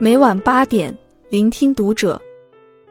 [0.00, 0.96] 每晚八点，
[1.28, 2.22] 聆听读者。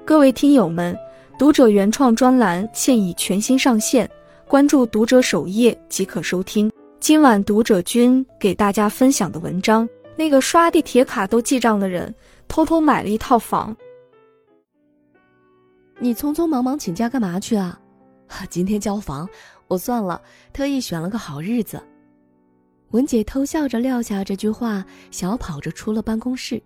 [0.03, 0.93] 各位听友们，
[1.39, 4.09] 读者原创专栏现已全新上线，
[4.45, 6.69] 关注读者首页即可收听。
[6.99, 12.13] 今晚读者君给大家分享的文章：那个刷地铁卡都记账的人，
[12.49, 13.73] 偷偷买了一套房。
[15.99, 17.79] 你匆匆忙忙请假干嘛去啊？
[18.51, 19.25] 今天交房，
[19.69, 20.21] 我算了，
[20.51, 21.81] 特意选了个好日子。
[22.91, 26.61] 文姐偷笑着撂下这句话，小跑着出了办公室。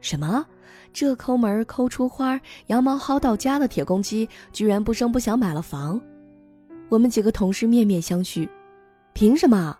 [0.00, 0.46] 什么？
[0.92, 6.00] 这抠门抠出花、羊毛薅到家的铁公鸡，居然不声不响买了房？
[6.88, 8.48] 我们几个同事面面相觑。
[9.12, 9.76] 凭什么？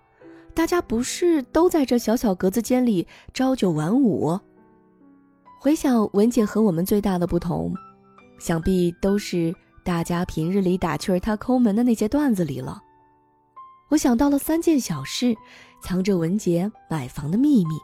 [0.54, 4.38] 大家不是都在这小小格子间里朝九晚五？
[5.60, 7.74] 回想文姐和我们最大的不同，
[8.38, 12.80] 想必都是大家平日里打趣儿她抠门的那些段子里了。
[13.88, 15.34] 我想到了三件小事，
[15.82, 17.74] 藏着文姐买房的秘密。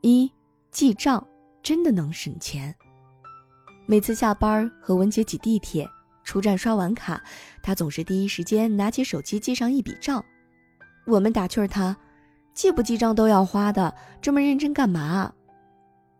[0.00, 0.32] 一。
[0.76, 1.26] 记账
[1.62, 2.74] 真的能省钱。
[3.86, 5.88] 每次下班和文姐挤地铁，
[6.22, 7.18] 出站刷完卡，
[7.62, 10.22] 她总是第一时间拿起手机记上一笔账。
[11.06, 11.96] 我们打趣儿她，
[12.52, 15.32] 记不记账都要花的，这么认真干嘛？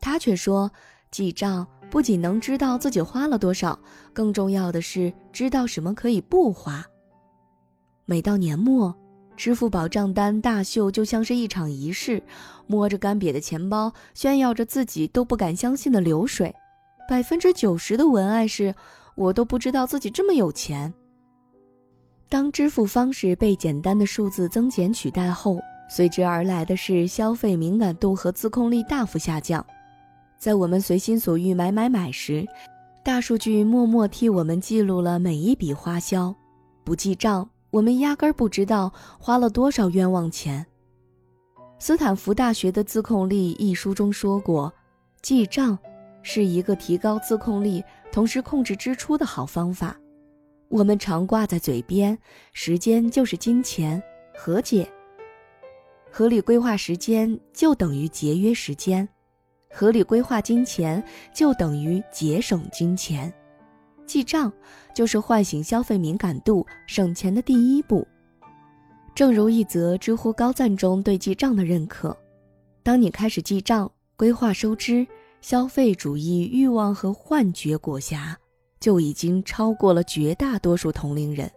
[0.00, 0.70] 她却说，
[1.10, 3.78] 记账不仅能知道自己花了多少，
[4.14, 6.82] 更重要的是知道什么可以不花。
[8.06, 8.96] 每到年末。
[9.36, 12.22] 支付宝账单大秀就像是一场仪式，
[12.66, 16.54] 摸着干瘪的钱包，炫耀着自己都不敢相信的流水。
[17.08, 18.74] 百分之九十的文案是
[19.14, 20.92] “我都不知道自己这么有钱”。
[22.28, 29.64] 当支付方式被简单的数字增减取代后，随之而来的是消费敏感度和自控力大幅下降。
[30.36, 32.44] 在我们随心所欲买买买时，
[33.04, 36.34] 大数据默默替我们记录了每一笔花销，
[36.82, 37.48] 不记账。
[37.76, 40.64] 我们压根儿不知道花了多少冤枉钱。
[41.78, 44.72] 斯坦福大学的《自控力》一书中说过，
[45.20, 45.78] 记账
[46.22, 49.94] 是一个提高自控力、同时控制支出的好方法。
[50.70, 52.18] 我们常挂在嘴边
[52.54, 54.02] ：“时间就是金钱，
[54.34, 54.90] 和解。”
[56.10, 59.06] 合理规划时间就等于节约时间，
[59.70, 61.04] 合理规划金钱
[61.34, 63.30] 就等于节省金钱。
[64.06, 64.52] 记账
[64.94, 68.06] 就是唤醒消费敏感度、省钱的第一步。
[69.14, 72.16] 正如一则知乎高赞中对记账的认可：
[72.82, 75.06] 当你开始记账、规划收支，
[75.40, 78.36] 消费主义欲望和幻觉裹挟，
[78.78, 81.50] 就已经超过了绝大多数同龄人。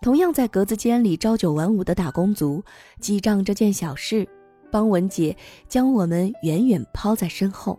[0.00, 2.62] 同样在格子间里朝九晚五的打工族，
[3.00, 4.26] 记账这件小事，
[4.70, 5.36] 帮文姐
[5.68, 7.78] 将我们远远抛在身后。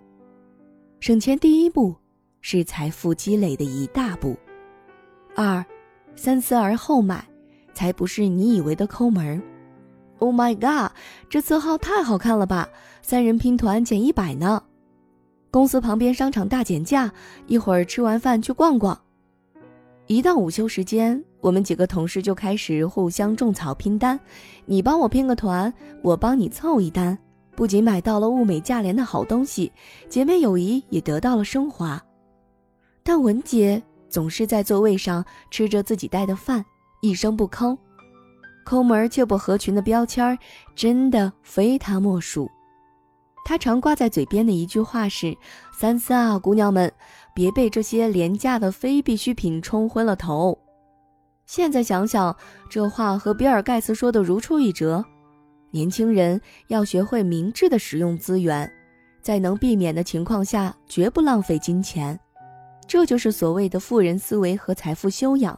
[0.99, 1.95] 省钱第一步。
[2.41, 4.37] 是财富积累的一大步。
[5.35, 5.63] 二，
[6.15, 7.23] 三思而后买，
[7.73, 9.41] 才不是你以为的抠门儿。
[10.19, 10.91] Oh my god，
[11.29, 12.67] 这色号太好看了吧！
[13.01, 14.61] 三人拼团减一百呢。
[15.49, 17.11] 公司旁边商场大减价，
[17.47, 18.99] 一会儿吃完饭去逛逛。
[20.07, 24.19] 一到午休时间，我们几个同事就开始互相种草拼单，
[24.65, 25.73] 你帮我拼个团，
[26.03, 27.17] 我帮你凑一单。
[27.55, 29.71] 不仅买到了物美价廉的好东西，
[30.09, 32.01] 姐妹友谊也得到了升华。
[33.11, 36.63] 但文杰总是在座位上吃着自己带的饭，
[37.01, 37.75] 一声不吭，
[38.63, 40.37] 抠门却不合群的标签
[40.75, 42.47] 真的非他莫属。
[43.43, 45.35] 他常挂在嘴边的一句话是
[45.73, 46.93] ：“三思啊，姑娘们，
[47.33, 50.55] 别被这些廉价的非必需品冲昏了头。”
[51.47, 52.37] 现在想想，
[52.69, 55.03] 这话和比尔盖茨说的如出一辙。
[55.71, 58.71] 年轻人要学会明智的使用资源，
[59.23, 62.19] 在能避免的情况下，绝不浪费金钱。
[62.89, 65.57] 这就是所谓的富人思维和财富修养。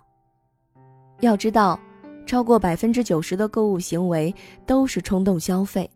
[1.22, 1.80] 要知道，
[2.26, 5.90] 超过百分之九十的购物行为都是冲动消费，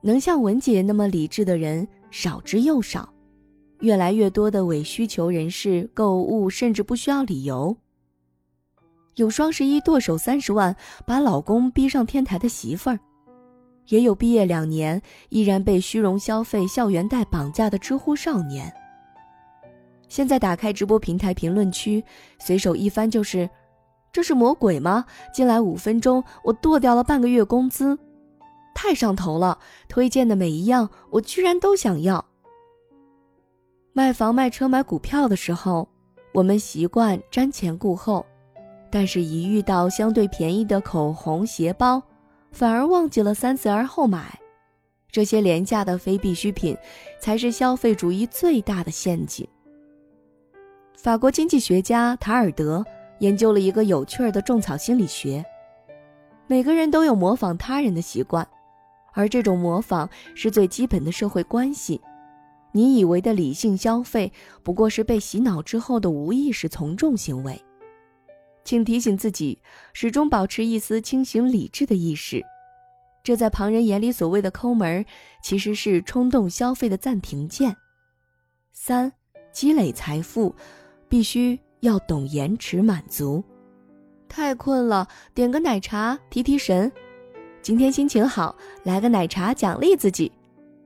[0.00, 3.08] 能像文姐那么理智的人少之又少。
[3.78, 7.76] 越来越多的伪需求人士购物甚至不需要理由。
[9.14, 10.74] 有双十一剁手三十万
[11.06, 12.98] 把老公逼上天台的媳妇儿，
[13.86, 18.74] 也有毕业两年依然被虚荣消费校园贷绑架的知乎少年。
[20.08, 22.02] 现在打开直播平台评论区，
[22.38, 23.48] 随手一翻就是
[24.12, 25.04] ：“这是魔鬼吗？
[25.32, 27.98] 进来五分钟，我剁掉了半个月工资，
[28.74, 29.58] 太上头了！
[29.88, 32.24] 推荐的每一样，我居然都想要。”
[33.92, 35.88] 卖房、卖车、买股票的时候，
[36.32, 38.24] 我们习惯瞻前顾后，
[38.90, 42.02] 但是，一遇到相对便宜的口红、鞋包，
[42.52, 44.38] 反而忘记了三思而后买。
[45.10, 46.76] 这些廉价的非必需品，
[47.18, 49.48] 才是消费主义最大的陷阱。
[51.06, 52.84] 法国经济学家塔尔德
[53.20, 55.44] 研究了一个有趣儿的种草心理学。
[56.48, 58.44] 每个人都有模仿他人的习惯，
[59.12, 62.00] 而这种模仿是最基本的社会关系。
[62.72, 64.32] 你以为的理性消费，
[64.64, 67.56] 不过是被洗脑之后的无意识从众行为。
[68.64, 69.62] 请提醒自己，
[69.92, 72.44] 始终保持一丝清醒理智的意识。
[73.22, 75.06] 这在旁人眼里所谓的抠门，
[75.40, 77.76] 其实是冲动消费的暂停键。
[78.72, 79.12] 三，
[79.52, 80.52] 积累财富，
[81.08, 83.42] 必须要懂延迟满足。
[84.28, 86.90] 太困了，点个奶茶提提神。
[87.62, 88.54] 今天心情好，
[88.84, 90.30] 来个奶茶奖励自己。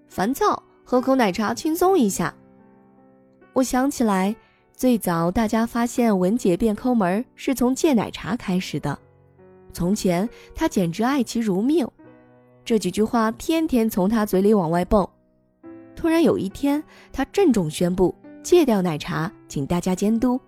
[0.08, 0.62] 烦躁。
[0.82, 2.34] 喝口奶茶轻松一下。
[3.52, 4.34] 我想起来，
[4.74, 8.98] 最早大家发现文姐变抠门是从戒奶茶开始的。
[9.72, 11.86] 从前她简直爱其如命，
[12.64, 15.08] 这几句话天天从她嘴里往外蹦。
[15.94, 16.82] 突然有一天，
[17.12, 20.40] 她郑重宣布戒掉奶茶，请大家监督。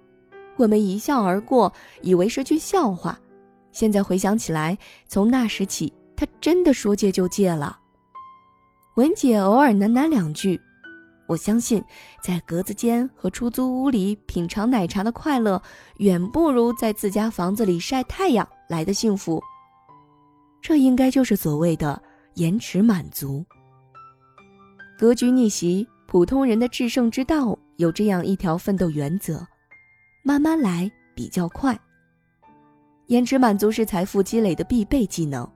[0.57, 1.73] 我们一笑而过，
[2.03, 3.19] 以为是句笑话。
[3.71, 4.77] 现在回想起来，
[5.09, 7.79] 从那时起，他真的说戒就戒了。
[8.97, 10.61] 文姐偶尔喃喃两句，
[11.27, 11.83] 我相信，
[12.23, 15.61] 在格子间和出租屋里品尝奶茶的快乐，
[15.97, 19.43] 远不如在自家房子里晒太阳来的幸福。
[20.61, 22.01] 这应该就是所谓的
[22.35, 23.45] 延迟满足。
[24.99, 29.45] 格局逆袭，普通人的制胜之道有这样一条奋斗原则：
[30.23, 31.77] 慢慢来，比较快。
[33.09, 35.47] 延迟满足是财富积累的必备技能。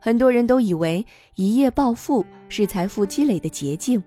[0.00, 1.06] 很多人都以为
[1.36, 4.02] 一夜暴富是财富积累的捷径，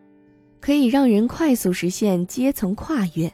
[0.59, 3.31] 可以让人快速实现阶层跨越。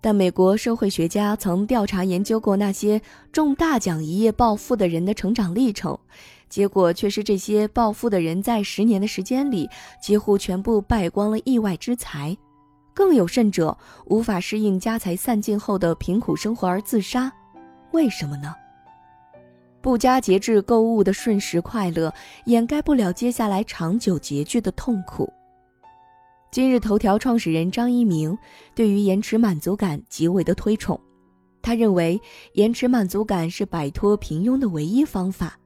[0.00, 3.02] 但美国社会学家曾调查研究过那些
[3.32, 5.98] 中大奖一夜暴富的人的成长历程，
[6.48, 9.68] 结果却是这些暴富的人在十年的时间里
[10.00, 12.36] 几乎全部败光了意外之财，
[12.94, 13.76] 更有甚者
[14.06, 17.30] 无法适应家财散尽后的贫苦生活而自杀。
[17.90, 18.54] 为什么呢？
[19.82, 22.10] 不加节制购物的瞬时快乐，
[22.46, 25.30] 掩盖不了接下来长久拮据的痛苦。
[26.50, 28.38] 今日头条创始人张一鸣
[28.74, 30.98] 对于延迟满足感极为的推崇，
[31.60, 32.18] 他认为
[32.52, 35.58] 延迟满足感是摆脱平庸的唯一方法。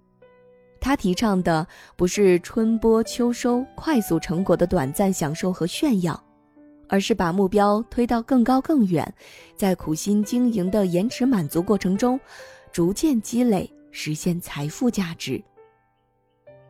[0.81, 6.21] 他提倡的不是春播秋收、快速成果的短暂享受和炫耀，
[6.89, 9.15] 而是把目标推到更高更远，
[9.57, 12.19] 在苦心经营的延迟满足过程中，
[12.73, 13.71] 逐渐积累。
[13.91, 15.43] 实现财富价值。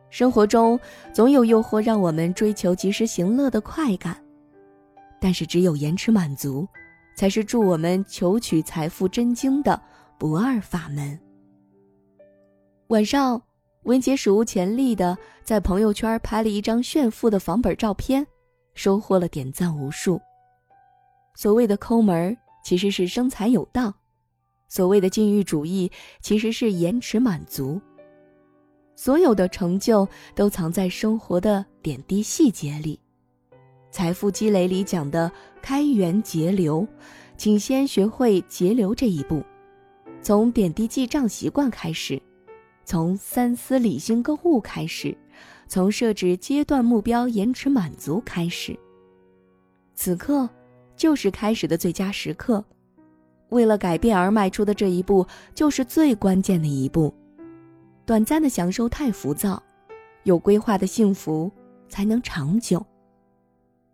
[0.09, 0.79] 生活中
[1.13, 4.17] 总有诱惑让我们追求及时行乐的快感，
[5.19, 6.67] 但是只有延迟满足，
[7.15, 9.79] 才是助我们求取财富真经的
[10.17, 11.19] 不二法门。
[12.87, 13.39] 晚上，
[13.83, 18.25] 文杰史无前例的在朋友圈拍了一张炫富的房本照片，
[18.79, 20.21] 收获了点赞无数。
[21.35, 23.93] 所谓的抠门，其实是生财有道。
[24.69, 25.91] 所谓的禁欲主义，
[26.21, 27.81] 其实是延迟满足。
[28.95, 32.97] 所有的成就都藏在生活的点滴细节里。
[33.91, 35.29] 财富积累里讲的
[35.61, 36.87] 开源节流，
[37.35, 39.43] 请先学会节流这一步，
[40.21, 42.21] 从点滴记账习惯开始，
[42.85, 45.17] 从三思理性购物开始，
[45.69, 48.77] 从设置阶段目标延迟满足开始。
[49.93, 50.49] 此刻，
[50.97, 52.63] 就是开始的最佳时刻。
[53.49, 57.13] 为了改变而迈出的这一步，就是最关键的一步。
[58.05, 59.61] 短暂的享受太浮躁，
[60.23, 61.51] 有规划的幸福
[61.87, 62.83] 才能长久。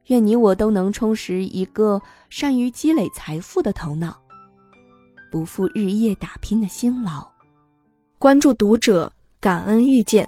[0.07, 4.17] 愿你我都能充实一个善于积累财富的头脑，
[5.31, 7.27] 不负日夜打拼的辛劳。
[8.17, 10.25] 关注读者，感恩遇见。